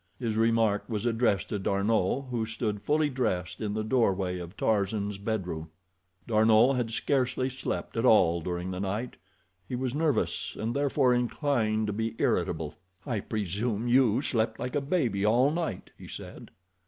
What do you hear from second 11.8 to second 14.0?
to be irritable. "I presume